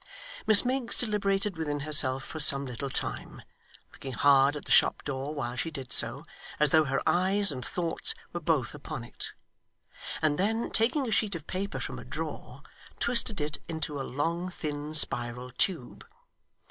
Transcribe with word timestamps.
Miss 0.47 0.65
Miggs 0.65 0.97
deliberated 0.97 1.57
within 1.57 1.81
herself 1.81 2.23
for 2.23 2.39
some 2.39 2.65
little 2.65 2.89
time, 2.89 3.43
looking 3.93 4.13
hard 4.13 4.55
at 4.55 4.65
the 4.65 4.71
shop 4.71 5.03
door 5.03 5.35
while 5.35 5.55
she 5.55 5.69
did 5.69 5.93
so, 5.93 6.25
as 6.59 6.71
though 6.71 6.85
her 6.85 7.03
eyes 7.05 7.51
and 7.51 7.63
thoughts 7.63 8.15
were 8.33 8.39
both 8.39 8.73
upon 8.73 9.03
it; 9.03 9.33
and 10.19 10.39
then, 10.39 10.71
taking 10.71 11.07
a 11.07 11.11
sheet 11.11 11.35
of 11.35 11.45
paper 11.45 11.79
from 11.79 11.99
a 11.99 12.03
drawer, 12.03 12.63
twisted 12.99 13.39
it 13.39 13.59
into 13.69 14.01
a 14.01 14.01
long 14.01 14.49
thin 14.49 14.95
spiral 14.95 15.51
tube. 15.51 16.03